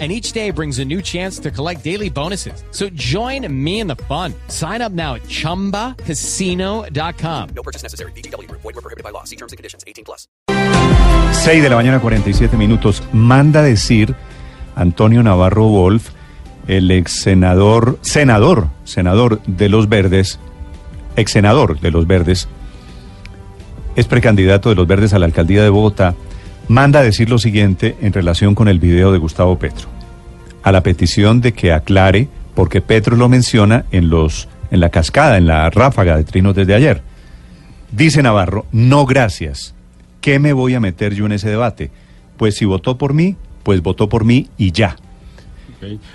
and 0.00 0.10
each 0.10 0.32
day 0.32 0.50
brings 0.50 0.80
a 0.80 0.84
new 0.84 1.00
chance 1.00 1.38
to 1.38 1.52
collect 1.52 1.84
daily 1.84 2.10
bonuses. 2.10 2.64
So 2.72 2.88
join 2.96 3.46
me 3.64 3.78
in 3.78 3.86
the 3.86 3.94
fun. 4.08 4.34
Sign 4.48 4.82
up 4.82 4.90
now 4.90 5.14
at 5.14 5.22
ChumbaCasino.com. 5.28 7.48
No 7.54 7.62
purchase 7.62 7.84
necessary. 7.84 8.10
BGW. 8.16 8.50
Void 8.50 8.64
were 8.64 8.72
prohibited 8.72 9.04
by 9.04 9.10
law. 9.10 9.22
See 9.22 9.36
terms 9.36 9.52
and 9.52 9.56
conditions. 9.56 9.84
18 9.86 10.04
plus. 10.04 10.26
6 11.44 11.62
de 11.62 11.70
la 11.70 11.76
mañana, 11.76 12.00
47 12.00 12.56
minutos. 12.56 13.04
Manda 13.12 13.62
decir 13.62 14.16
Antonio 14.76 15.22
Navarro 15.22 15.68
Wolf, 15.68 16.10
el 16.66 16.90
ex 16.90 17.12
senador, 17.12 17.98
senador, 18.00 18.68
senador 18.84 19.40
de 19.46 19.68
los 19.68 19.88
Verdes, 19.88 20.38
ex 21.16 21.30
senador 21.30 21.80
de 21.80 21.90
los 21.90 22.06
Verdes, 22.06 22.48
es 23.96 24.06
precandidato 24.06 24.70
de 24.70 24.74
los 24.74 24.86
Verdes 24.86 25.12
a 25.12 25.18
la 25.18 25.26
alcaldía 25.26 25.62
de 25.62 25.68
Bogotá, 25.68 26.14
manda 26.68 27.02
decir 27.02 27.30
lo 27.30 27.38
siguiente 27.38 27.96
en 28.00 28.12
relación 28.12 28.54
con 28.54 28.68
el 28.68 28.78
video 28.78 29.12
de 29.12 29.18
Gustavo 29.18 29.58
Petro. 29.58 29.88
A 30.62 30.72
la 30.72 30.82
petición 30.82 31.40
de 31.40 31.52
que 31.52 31.72
aclare, 31.72 32.28
porque 32.54 32.80
Petro 32.80 33.16
lo 33.16 33.28
menciona 33.28 33.84
en 33.92 34.10
los 34.10 34.48
en 34.70 34.80
la 34.80 34.88
cascada, 34.88 35.36
en 35.36 35.46
la 35.46 35.70
ráfaga 35.70 36.16
de 36.16 36.24
trinos 36.24 36.54
desde 36.54 36.74
ayer. 36.74 37.02
Dice 37.92 38.22
Navarro, 38.22 38.66
no 38.72 39.06
gracias. 39.06 39.74
¿Qué 40.20 40.38
me 40.38 40.52
voy 40.52 40.74
a 40.74 40.80
meter 40.80 41.14
yo 41.14 41.26
en 41.26 41.32
ese 41.32 41.48
debate? 41.48 41.90
Pues 42.36 42.56
si 42.56 42.64
votó 42.64 42.98
por 42.98 43.14
mí, 43.14 43.36
pues 43.62 43.82
votó 43.82 44.08
por 44.08 44.24
mí 44.24 44.48
y 44.58 44.72
ya. 44.72 44.96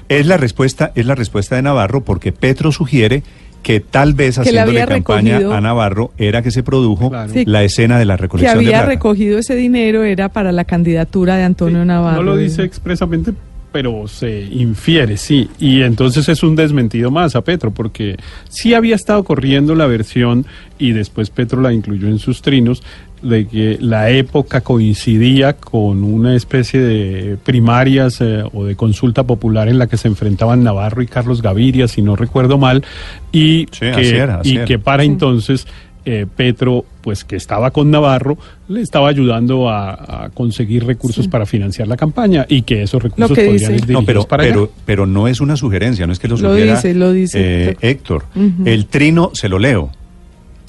Es 0.10 0.26
la 0.26 0.38
respuesta, 0.38 0.92
es 0.96 1.06
la 1.06 1.16
respuesta 1.16 1.56
de 1.56 1.62
Navarro 1.62 2.04
porque 2.04 2.32
Petro 2.32 2.72
sugiere 2.72 3.24
que 3.64 3.80
tal 3.80 4.14
vez 4.14 4.38
Que 4.40 4.52
le 4.52 4.60
haciéndole 4.62 4.86
campaña 4.86 5.38
recogido- 5.40 5.54
a 5.54 5.62
Navarro 5.62 6.12
era 6.18 6.42
que 6.42 6.52
se 6.52 6.64
produjo 6.64 7.10
Claro. 7.10 7.32
Sí. 7.34 7.44
la 7.46 7.64
escena 7.64 8.00
de 8.00 8.06
la 8.06 8.16
que 8.16 8.22
recolección 8.24 8.54
de 8.58 8.60
había 8.66 8.78
plata. 8.80 8.86
recogido 8.90 9.38
ese 9.38 9.56
dinero 9.56 10.04
era 10.04 10.30
para 10.30 10.52
la 10.52 10.64
candidatura 10.66 11.36
de 11.36 11.44
Antonio 11.44 11.82
Sí, 11.82 11.88
Navarro. 11.88 12.18
No 12.18 12.24
lo 12.24 12.38
dice 12.38 12.64
expresamente, 12.64 13.34
pero 13.72 14.08
se 14.08 14.42
infiere, 14.52 15.16
sí. 15.18 15.48
Y 15.60 15.82
entonces 15.84 16.28
es 16.30 16.42
un 16.42 16.56
desmentido 16.56 17.12
más 17.12 17.36
a 17.36 17.42
Petro, 17.44 17.70
porque 17.72 18.16
sí 18.50 18.74
había 18.74 18.96
estado 18.96 19.24
corriendo 19.24 19.76
la 19.76 19.86
versión, 19.86 20.46
y 20.80 20.94
después 20.94 21.30
Petro 21.30 21.62
la 21.62 21.72
incluyó 21.74 22.08
en 22.08 22.18
sus 22.18 22.42
trinos, 22.42 22.82
de 23.22 23.48
que 23.48 23.78
la 23.82 24.10
época 24.10 24.62
coincidía 24.62 25.54
con 25.54 26.04
una 26.04 26.36
especie 26.36 26.80
de 26.80 27.38
primarias 27.44 28.22
eh, 28.22 28.44
o 28.54 28.66
de 28.66 28.76
consulta 28.76 29.24
popular 29.24 29.68
en 29.68 29.78
la 29.80 29.88
que 29.88 29.98
se 29.98 30.08
enfrentaban 30.08 30.64
Navarro 30.64 31.02
y 31.02 31.08
Carlos 31.08 31.42
Gaviria, 31.42 31.88
si 31.88 32.02
no 32.02 32.16
recuerdo 32.16 32.58
mal, 32.58 32.84
y, 33.32 33.66
Sí, 33.72 33.80
que, 33.82 33.90
así 33.92 34.16
era, 34.16 34.40
así 34.40 34.50
y 34.54 34.56
era. 34.58 34.66
que 34.66 34.80
para 34.80 35.04
entonces 35.04 35.68
eh, 36.06 36.26
Petro, 36.34 36.86
pues 37.02 37.24
que 37.26 37.36
estaba 37.36 37.72
con 37.72 37.92
Navarro, 37.92 38.38
le 38.70 38.82
estaba 38.82 39.10
ayudando 39.10 39.70
a, 39.70 40.26
a 40.26 40.30
conseguir 40.30 40.86
recursos 40.86 41.28
para 41.28 41.46
financiar 41.46 41.88
la 41.88 41.98
campaña 41.98 42.46
y 42.50 42.62
que 42.64 42.84
esos 42.84 43.04
recursos 43.04 43.38
que 43.38 43.46
podrían 43.46 43.74
dice. 43.74 43.86
ir 43.86 43.92
No, 43.92 44.04
pero, 44.04 44.24
para 44.26 44.44
allá. 44.44 44.56
pero, 44.86 45.06
no 45.06 45.28
es 45.28 45.42
una 45.42 45.56
sugerencia, 45.58 46.08
no 46.08 46.14
es 46.14 46.20
que 46.20 46.28
lo 46.30 46.38
Lo 46.38 46.50
sugiera 46.52 46.76
dice, 46.76 46.94
lo 46.96 47.12
dice. 47.12 47.70
eh, 47.72 47.78
Héctor. 47.82 48.24
El 48.66 48.86
trino, 48.88 49.32
se 49.34 49.50
lo 49.50 49.60
leo. 49.60 49.92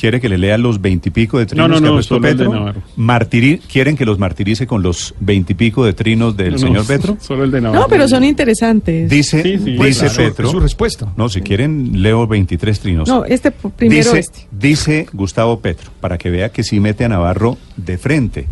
¿Quiere 0.00 0.18
que 0.18 0.30
le 0.30 0.38
lea 0.38 0.56
los 0.56 0.80
veintipico 0.80 1.38
de 1.38 1.44
trinos 1.44 1.68
No, 1.68 1.74
no, 1.74 2.00
que 2.00 2.08
no, 2.14 2.20
de 2.20 2.28
Petro? 2.34 2.74
Martiri- 2.96 3.60
¿Quieren 3.70 3.96
que 3.98 4.06
los 4.06 4.18
martirice 4.18 4.66
con 4.66 4.82
los 4.82 5.14
veintipico 5.20 5.84
de 5.84 5.92
trinos 5.92 6.36
del 6.38 6.52
No, 6.54 6.58
no, 6.60 6.66
señor 6.66 6.86
Petro? 6.88 7.16
Solo 7.20 7.44
el 7.44 7.50
de 7.50 7.60
Navarro. 7.60 7.82
No, 7.82 7.88
pero 7.88 8.08
son 8.08 8.24
interesantes. 8.24 9.10
Dice, 9.10 9.42
Sí, 9.42 9.58
sí, 9.58 9.76
dice 9.76 10.06
claro. 10.06 10.16
Petro. 10.30 10.46
Es 10.46 10.50
su 10.52 10.60
respuesta. 10.60 11.12
No, 11.18 11.28
si 11.28 11.42
quieren, 11.42 12.02
leo 12.02 12.26
23 12.26 12.80
trinos. 12.80 13.08
No, 13.08 13.26
este 13.26 13.50
primero 13.50 14.02
dice, 14.14 14.18
este. 14.20 14.46
dice 14.50 15.06
Gustavo 15.12 15.60
Petro, 15.60 15.90
para 16.00 16.16
que 16.16 16.30
vea 16.30 16.48
que 16.48 16.62
sí 16.62 16.80
mete 16.80 17.04
a 17.04 17.08
Navarro 17.10 17.58
de 17.76 17.98
frente. 17.98 18.46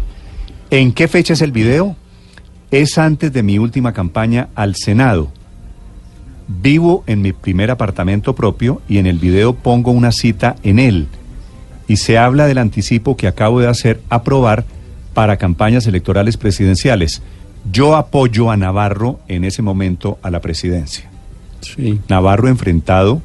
¿En 0.70 0.92
qué 0.92 1.08
fecha 1.08 1.32
es 1.32 1.40
el 1.40 1.52
video? 1.52 1.96
Es 2.70 2.98
antes 2.98 3.32
de 3.32 3.42
mi 3.42 3.58
última 3.58 3.94
campaña 3.94 4.48
al 4.54 4.74
Senado. 4.76 5.32
Vivo 6.46 7.04
en 7.06 7.20
mi 7.22 7.32
primer 7.32 7.70
apartamento 7.70 8.34
propio 8.34 8.80
y 8.88 8.98
en 8.98 9.06
el 9.06 9.18
video 9.18 9.54
pongo 9.54 9.90
una 9.92 10.12
cita 10.12 10.56
en 10.62 10.78
él. 10.78 11.06
Y 11.88 11.96
se 11.96 12.18
habla 12.18 12.46
del 12.46 12.58
anticipo 12.58 13.16
que 13.16 13.26
acabo 13.26 13.60
de 13.60 13.66
hacer 13.66 14.00
aprobar 14.10 14.64
para 15.14 15.36
campañas 15.36 15.86
electorales 15.86 16.36
presidenciales. 16.36 17.22
Yo 17.72 17.96
apoyo 17.96 18.50
a 18.50 18.56
Navarro 18.56 19.18
en 19.26 19.44
ese 19.44 19.62
momento 19.62 20.18
a 20.22 20.30
la 20.30 20.40
presidencia. 20.40 21.10
Sí. 21.60 21.98
Navarro 22.08 22.48
enfrentado, 22.48 23.20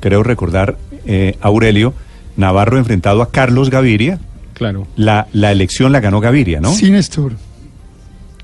creo 0.00 0.22
recordar, 0.22 0.76
eh, 1.06 1.36
Aurelio, 1.40 1.94
Navarro 2.36 2.76
enfrentado 2.76 3.22
a 3.22 3.30
Carlos 3.30 3.70
Gaviria. 3.70 4.18
Claro. 4.54 4.86
La, 4.96 5.28
la 5.32 5.52
elección 5.52 5.92
la 5.92 6.00
ganó 6.00 6.20
Gaviria, 6.20 6.60
¿no? 6.60 6.72
Sí, 6.72 6.90
Néstor. 6.90 7.32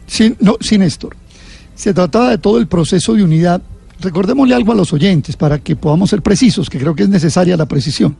Sí, 0.06 0.34
no, 0.40 0.56
sí, 0.60 0.78
Néstor. 0.78 1.16
Se 1.74 1.92
trataba 1.92 2.30
de 2.30 2.38
todo 2.38 2.58
el 2.58 2.66
proceso 2.68 3.14
de 3.14 3.22
unidad. 3.22 3.60
Recordémosle 4.00 4.54
algo 4.54 4.72
a 4.72 4.74
los 4.74 4.92
oyentes 4.92 5.36
para 5.36 5.58
que 5.58 5.76
podamos 5.76 6.10
ser 6.10 6.22
precisos, 6.22 6.70
que 6.70 6.78
creo 6.78 6.94
que 6.94 7.02
es 7.04 7.08
necesaria 7.08 7.56
la 7.56 7.66
precisión. 7.66 8.16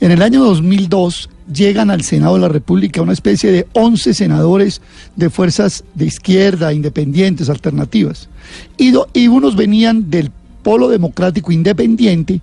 En 0.00 0.12
el 0.12 0.22
año 0.22 0.44
2002 0.44 1.28
llegan 1.52 1.90
al 1.90 2.02
Senado 2.02 2.34
de 2.34 2.40
la 2.42 2.48
República 2.48 3.02
una 3.02 3.12
especie 3.12 3.50
de 3.50 3.66
11 3.72 4.14
senadores 4.14 4.80
de 5.16 5.28
fuerzas 5.28 5.82
de 5.94 6.06
izquierda, 6.06 6.72
independientes, 6.72 7.50
alternativas. 7.50 8.28
Y, 8.76 9.26
unos 9.26 9.56
venían 9.56 10.08
del 10.08 10.30
polo 10.62 10.88
democrático 10.88 11.50
independiente 11.50 12.40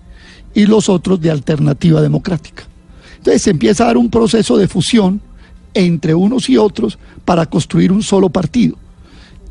y 0.54 0.66
los 0.66 0.90
otros 0.90 1.22
de 1.22 1.32
alternativa 1.32 2.02
democrática. 2.02 2.64
Entonces 3.18 3.42
se 3.42 3.52
empieza 3.52 3.84
a 3.84 3.88
dar 3.88 3.98
un 3.98 4.10
proceso 4.10 4.58
de 4.58 4.68
fusión 4.68 5.22
entre 5.74 6.14
unos 6.14 6.50
y 6.50 6.58
otros 6.58 6.98
para 7.24 7.46
construir 7.46 7.92
un 7.92 8.04
solo 8.04 8.30
partido. 8.30 8.78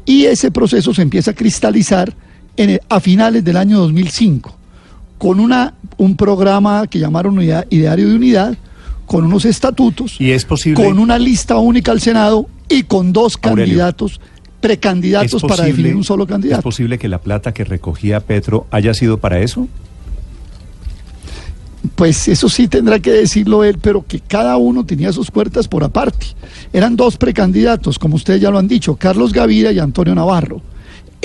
Y 0.05 0.25
ese 0.25 0.51
proceso 0.51 0.93
se 0.93 1.03
empieza 1.03 1.31
a 1.31 1.35
cristalizar 1.35 2.15
en 2.57 2.71
el- 2.71 2.81
a 2.89 3.01
finales 3.01 3.43
del 3.45 3.57
año 3.57 3.79
2005 3.79 4.57
con 5.25 5.41
una, 5.41 5.73
un 5.97 6.17
programa 6.17 6.87
que 6.87 6.99
llamaron 6.99 7.39
Unidad- 7.39 7.65
Ideario 7.71 8.11
de 8.11 8.17
Unidad, 8.17 8.59
con 9.07 9.25
unos 9.25 9.47
estatutos, 9.47 10.21
Y 10.21 10.33
es 10.33 10.45
posible. 10.45 10.85
con 10.85 10.99
una 10.99 11.19
lista 11.19 11.57
única 11.57 11.93
al 11.93 12.01
Senado 12.03 12.47
y 12.69 12.83
con 12.83 13.11
dos 13.15 13.39
Aurelio, 13.41 13.65
candidatos, 13.65 14.21
precandidatos 14.61 15.43
¿Es 15.43 15.49
para 15.49 15.65
definir 15.65 15.97
un 15.97 16.05
solo 16.05 16.25
¿Es 16.25 16.29
candidato. 16.29 16.61
posible 16.63 16.99
que 16.99 17.09
la 17.09 17.23
plata 17.23 17.55
que 17.55 17.65
recogía 17.65 18.21
Petro 18.21 18.67
haya 18.71 18.93
sido 18.93 19.17
para 19.17 19.39
eso? 19.41 19.67
Pues 21.97 22.29
eso 22.29 22.51
sí 22.51 22.69
tendrá 22.69 22.99
que 22.99 23.11
decirlo 23.13 23.65
él, 23.65 23.79
pero 23.81 24.05
que 24.07 24.21
cada 24.21 24.59
uno 24.59 24.85
tenía 24.85 25.11
sus 25.11 25.31
puertas 25.31 25.69
por 25.69 25.85
aparte. 25.85 26.27
Eran 26.75 26.97
dos 26.97 27.17
precandidatos, 27.17 27.99
como 27.99 28.17
ustedes 28.17 28.43
ya 28.43 28.51
lo 28.51 28.59
han 28.59 28.69
dicho, 28.69 28.97
Carlos 28.97 29.33
Gaviria 29.33 29.73
y 29.73 29.79
Antonio 29.79 30.15
Navarro. 30.15 30.61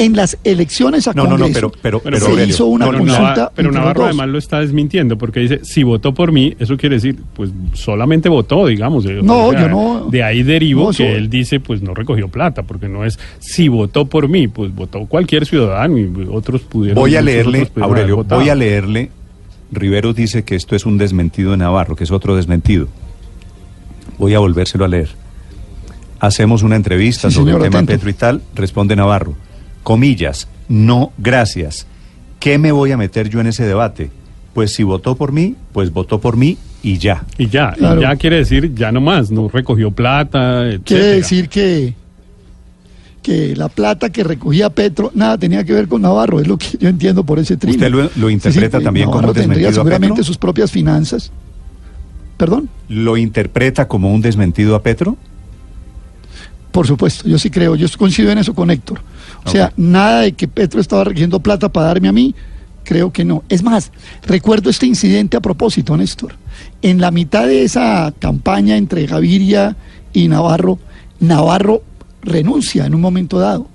En 0.02 0.16
las 0.16 0.38
elecciones 0.44 1.08
a 1.08 1.14
No, 1.14 1.24
no, 1.26 1.32
no, 1.32 1.46
Congreso 1.46 1.70
pero, 1.72 1.82
pero, 1.82 2.00
Pero 2.00 2.14
pero 2.16 2.26
se 2.26 2.32
Aurelio, 2.32 2.54
hizo 2.56 2.66
una 2.68 2.86
no, 2.86 2.92
no, 2.94 2.98
consulta 3.00 3.36
Nava- 3.36 3.52
pero 3.56 3.72
Navarro 3.72 4.00
dos. 4.02 4.08
además 4.10 4.28
lo 4.30 4.38
está 4.38 4.60
desmintiendo 4.62 5.18
porque 5.18 5.42
dice, 5.42 5.60
si 5.64 5.84
votó 5.84 6.14
por 6.14 6.32
mí, 6.32 6.56
eso 6.60 6.78
quiere 6.78 6.96
decir, 6.96 7.18
pues 7.36 7.52
solamente 7.74 8.30
votó, 8.30 8.66
digamos. 8.68 9.06
eh, 9.06 9.20
No, 9.22 9.48
o 9.48 9.52
sea, 9.52 9.62
yo 9.62 9.70
no- 9.70 10.08
De 10.10 10.24
ahí 10.24 10.44
derivo 10.44 10.92
que 10.92 11.16
él 11.16 11.30
dice, 11.30 11.60
pues 11.60 11.82
no 11.82 11.94
recogió 11.94 12.28
plata, 12.30 12.64
porque 12.64 12.88
no 12.88 13.04
es, 13.06 13.20
si 13.40 13.68
votó 13.68 14.06
por 14.06 14.28
mí, 14.30 14.48
pues 14.48 14.74
votó 14.74 15.06
cualquier 15.06 15.46
ciudadano 15.46 15.98
y 15.98 16.10
otros 16.32 16.62
pudieron. 16.62 16.96
Voy 17.02 17.16
a 17.16 17.22
leerle, 17.22 17.70
Aurelio, 17.82 18.24
voy 18.24 18.50
a 18.50 18.56
leerle. 18.56 19.12
Riveros 19.72 20.16
dice 20.16 20.44
que 20.44 20.56
esto 20.56 20.76
es 20.76 20.86
un 20.86 20.98
desmentido 20.98 21.52
de 21.52 21.58
Navarro, 21.58 21.96
que 21.96 22.04
es 22.04 22.12
otro 22.12 22.36
desmentido. 22.36 22.88
Voy 24.18 24.34
a 24.34 24.40
volvérselo 24.40 24.86
a 24.86 24.88
leer. 24.88 25.10
Hacemos 26.20 26.64
una 26.64 26.76
entrevista 26.76 27.30
Sí, 27.30 27.36
sobre 27.36 27.52
señor, 27.52 27.66
el 27.66 27.70
tema 27.72 27.80
atento. 27.80 27.94
Petro 27.94 28.10
y 28.10 28.14
tal, 28.14 28.42
responde 28.56 28.96
Navarro. 28.96 29.36
Comillas, 29.94 30.48
no, 30.68 31.12
gracias. 31.18 31.88
¿Qué 32.40 32.60
me 32.60 32.72
voy 32.72 32.92
a 32.92 32.98
meter 32.98 33.28
yo 33.28 33.40
en 33.42 33.48
ese 33.48 33.66
debate? 33.66 34.12
Pues 34.54 34.72
si 34.72 34.84
votó 34.84 35.16
por 35.16 35.32
mí, 35.32 35.56
pues 35.74 35.92
votó 35.92 36.22
por 36.22 36.38
mí 36.38 36.60
y 36.84 37.00
ya. 37.00 37.26
Y 37.40 37.48
ya, 37.48 37.74
y 37.76 38.00
ya 38.00 38.16
quiere 38.16 38.36
decir, 38.36 38.72
ya 38.76 38.92
no 38.92 39.02
más, 39.02 39.32
no 39.32 39.50
recogió 39.50 39.90
plata. 39.90 40.60
Quiere 40.62 40.76
etcétera. 40.76 41.16
decir 41.16 41.50
que, 41.50 41.96
que 43.24 43.56
la 43.56 43.68
plata 43.68 44.12
que 44.12 44.24
recogía 44.24 44.70
Petro 44.70 45.10
nada 45.16 45.40
tenía 45.40 45.64
que 45.64 45.74
ver 45.74 45.88
con 45.88 46.04
Navarro, 46.04 46.40
es 46.40 46.46
lo 46.48 46.60
que 46.60 46.78
yo 46.80 46.88
entiendo 46.88 47.24
por 47.24 47.40
ese 47.40 47.58
trino. 47.58 47.74
¿Usted 47.78 47.90
lo- 47.90 48.12
lo 48.16 48.30
interpreta 48.30 48.78
pues, 48.78 48.84
también 48.84 49.08
como 49.08 49.22
Navarro 49.22 49.30
un 49.32 49.38
desmentido 49.38 49.70
tendría 49.70 49.70
a 49.70 49.74
seguramente 49.74 50.14
Petro? 50.18 50.24
sus 50.24 50.38
propias 50.38 50.72
finanzas. 50.72 51.32
¿Perdón? 52.38 52.70
¿Lo 52.90 53.18
interpreta 53.18 53.88
como 53.88 54.14
un 54.14 54.22
desmentido 54.22 54.76
a 54.76 54.84
Petro? 54.84 55.18
Por 56.72 56.86
supuesto, 56.86 57.28
yo 57.28 57.40
sí 57.40 57.50
creo, 57.50 57.76
yo 57.76 57.88
coincido 57.98 58.30
en 58.32 58.38
eso 58.38 58.54
con 58.54 58.70
Héctor. 58.70 59.02
O 59.46 59.50
sea, 59.50 59.74
nada 59.78 60.22
de 60.22 60.34
que 60.34 60.48
Petro 60.48 60.80
estaba 60.82 61.06
recogiendo 61.06 61.40
plata 61.40 61.70
para 61.70 61.88
darme 61.88 62.08
a 62.08 62.12
mí, 62.12 62.36
creo 62.84 63.12
que 63.12 63.26
no. 63.26 63.44
Es 63.50 63.64
más, 63.64 63.92
recuerdo 64.26 64.70
este 64.70 64.86
incidente 64.86 65.38
a 65.38 65.42
propósito, 65.42 65.96
Néstor. 65.96 66.36
En 66.82 67.00
la 67.00 67.12
mitad 67.12 67.46
de 67.48 67.64
esa 67.64 68.14
campaña 68.20 68.78
entre 68.78 69.06
Gaviria 69.06 69.76
y 70.14 70.28
Navarro, 70.28 70.80
Navarro 71.20 71.84
renuncia 72.22 72.86
en 72.86 72.96
un 72.96 73.02
momento 73.02 73.40
dado. 73.40 73.68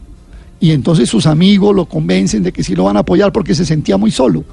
Y 0.61 0.71
entonces 0.71 1.09
sus 1.09 1.27
amigos 1.27 1.75
lo 1.75 1.87
convencen 1.87 2.43
de 2.43 2.53
que 2.53 2.65
sí 2.65 2.75
lo 2.75 2.85
van 2.85 2.97
a 2.97 3.01
apoyar 3.01 3.33
porque 3.33 3.55
se 3.55 3.67
sentía 3.67 3.97
muy 3.97 4.11
solo. 4.11 4.45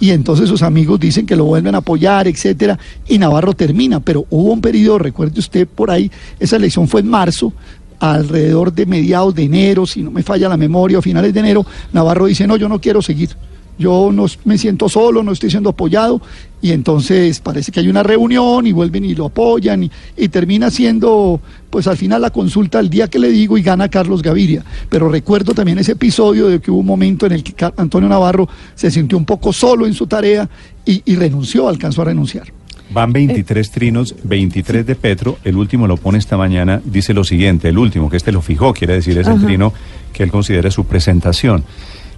Y 0.00 0.10
entonces 0.10 0.48
sus 0.48 0.62
amigos 0.62 0.98
dicen 0.98 1.24
que 1.24 1.36
lo 1.36 1.44
vuelven 1.44 1.74
a 1.74 1.78
apoyar, 1.78 2.26
etcétera, 2.26 2.78
y 3.08 3.18
Navarro 3.18 3.54
termina. 3.54 4.00
Pero 4.00 4.26
hubo 4.30 4.52
un 4.52 4.60
periodo, 4.60 4.98
recuerde 4.98 5.38
usted 5.38 5.68
por 5.68 5.90
ahí, 5.90 6.10
esa 6.40 6.56
elección 6.56 6.88
fue 6.88 7.00
en 7.00 7.08
marzo, 7.08 7.52
alrededor 7.98 8.72
de 8.72 8.86
mediados 8.86 9.34
de 9.34 9.44
enero, 9.44 9.86
si 9.86 10.02
no 10.02 10.10
me 10.10 10.22
falla 10.22 10.48
la 10.48 10.56
memoria, 10.56 10.98
o 10.98 11.02
finales 11.02 11.32
de 11.32 11.40
enero, 11.40 11.64
Navarro 11.92 12.26
dice, 12.26 12.46
no, 12.46 12.56
yo 12.56 12.68
no 12.68 12.80
quiero 12.80 13.02
seguir 13.02 13.30
yo 13.78 14.10
no 14.12 14.26
me 14.44 14.56
siento 14.56 14.88
solo, 14.88 15.22
no 15.22 15.32
estoy 15.32 15.50
siendo 15.50 15.70
apoyado, 15.70 16.20
y 16.62 16.72
entonces 16.72 17.40
parece 17.40 17.72
que 17.72 17.80
hay 17.80 17.88
una 17.88 18.02
reunión 18.02 18.66
y 18.66 18.72
vuelven 18.72 19.04
y 19.04 19.14
lo 19.14 19.26
apoyan, 19.26 19.90
y, 20.16 20.28
termina 20.28 20.70
siendo, 20.70 21.40
pues 21.70 21.86
al 21.86 21.96
final 21.96 22.22
la 22.22 22.30
consulta 22.30 22.80
el 22.80 22.88
día 22.88 23.08
que 23.08 23.18
le 23.18 23.30
digo 23.30 23.58
y 23.58 23.62
gana 23.62 23.88
Carlos 23.88 24.22
Gaviria. 24.22 24.64
Pero 24.88 25.08
recuerdo 25.08 25.54
también 25.54 25.78
ese 25.78 25.92
episodio 25.92 26.48
de 26.48 26.60
que 26.60 26.70
hubo 26.70 26.80
un 26.80 26.86
momento 26.86 27.26
en 27.26 27.32
el 27.32 27.42
que 27.42 27.72
Antonio 27.76 28.08
Navarro 28.08 28.48
se 28.74 28.90
sintió 28.90 29.18
un 29.18 29.24
poco 29.24 29.52
solo 29.52 29.86
en 29.86 29.94
su 29.94 30.06
tarea 30.06 30.48
y, 30.84 31.16
renunció, 31.16 31.68
alcanzó 31.68 32.02
a 32.02 32.06
renunciar. 32.06 32.52
Van 32.90 33.12
23 33.12 33.70
trinos, 33.70 34.14
23 34.22 34.86
de 34.86 34.94
Petro, 34.94 35.38
el 35.42 35.56
último 35.56 35.86
lo 35.86 35.96
pone 35.96 36.18
esta 36.18 36.36
mañana, 36.36 36.80
dice 36.84 37.14
lo 37.14 37.24
siguiente, 37.24 37.68
el 37.68 37.78
último, 37.78 38.10
que 38.10 38.16
este 38.16 38.30
lo 38.30 38.42
fijó, 38.42 38.74
quiere 38.74 38.94
decir 38.94 39.18
es 39.18 39.26
el 39.26 39.42
trino 39.42 39.72
que 40.12 40.22
él 40.22 40.30
considera 40.30 40.70
su 40.70 40.84
presentación. 40.86 41.64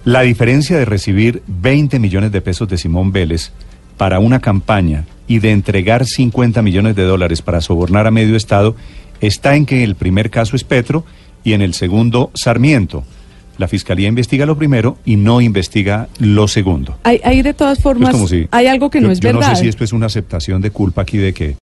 La 0.03 0.21
diferencia 0.21 0.77
de 0.77 0.85
recibir 0.85 1.41
20 1.47 1.99
millones 1.99 2.31
de 2.31 2.41
pesos 2.41 2.67
de 2.67 2.77
Simón 2.77 3.11
Vélez 3.11 3.51
para 3.97 4.19
una 4.19 4.39
campaña 4.39 5.05
y 5.27 5.39
de 5.39 5.51
entregar 5.51 6.05
50 6.05 6.61
millones 6.61 6.95
de 6.95 7.03
dólares 7.03 7.41
para 7.41 7.61
sobornar 7.61 8.07
a 8.07 8.11
medio 8.11 8.35
Estado 8.35 8.75
está 9.19 9.55
en 9.55 9.65
que 9.65 9.83
el 9.83 9.95
primer 9.95 10.29
caso 10.29 10.55
es 10.55 10.63
Petro 10.63 11.03
y 11.43 11.53
en 11.53 11.61
el 11.61 11.73
segundo 11.73 12.31
Sarmiento. 12.33 13.03
La 13.57 13.67
fiscalía 13.67 14.07
investiga 14.07 14.45
lo 14.45 14.57
primero 14.57 14.97
y 15.05 15.15
no 15.15 15.41
investiga 15.41 16.07
lo 16.19 16.47
segundo. 16.47 16.97
Hay, 17.03 17.41
de 17.41 17.53
todas 17.53 17.79
formas, 17.79 18.15
hay 18.51 18.67
algo 18.67 18.89
que 18.89 19.01
no 19.01 19.11
es 19.11 19.19
verdad. 19.19 19.41
Yo 19.41 19.49
no 19.49 19.55
sé 19.55 19.61
si 19.63 19.67
esto 19.67 19.83
es 19.83 19.93
una 19.93 20.05
aceptación 20.05 20.61
de 20.61 20.69
culpa 20.71 21.01
aquí 21.01 21.17
de 21.17 21.33
que 21.33 21.55